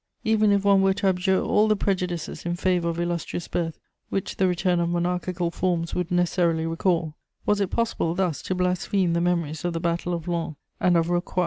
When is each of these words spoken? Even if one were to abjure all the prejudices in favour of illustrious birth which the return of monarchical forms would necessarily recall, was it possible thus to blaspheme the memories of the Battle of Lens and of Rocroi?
Even 0.23 0.51
if 0.51 0.65
one 0.65 0.81
were 0.81 0.95
to 0.95 1.05
abjure 1.09 1.39
all 1.43 1.67
the 1.67 1.75
prejudices 1.75 2.43
in 2.43 2.55
favour 2.55 2.89
of 2.89 2.99
illustrious 2.99 3.47
birth 3.47 3.79
which 4.09 4.37
the 4.37 4.47
return 4.47 4.79
of 4.79 4.89
monarchical 4.89 5.51
forms 5.51 5.93
would 5.93 6.09
necessarily 6.09 6.65
recall, 6.65 7.13
was 7.45 7.61
it 7.61 7.69
possible 7.69 8.15
thus 8.15 8.41
to 8.41 8.55
blaspheme 8.55 9.13
the 9.13 9.21
memories 9.21 9.63
of 9.63 9.73
the 9.73 9.79
Battle 9.79 10.15
of 10.15 10.27
Lens 10.27 10.55
and 10.79 10.97
of 10.97 11.05
Rocroi? 11.11 11.39